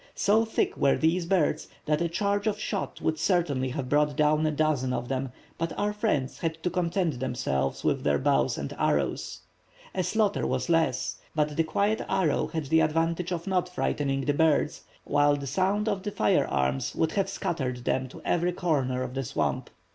[0.15, 4.43] So thick were these birds that a charge of shot would certainly have brought down
[4.47, 8.73] a dozen of them, but our friends had to content themselves with their bows and
[8.79, 9.41] arrows.
[9.93, 14.33] The slaughter was less, but the quiet arrow had the advantage of not frightening the
[14.33, 19.13] birds, while the sound of fire arms would have scattered them to every corner of
[19.13, 19.69] the swamp.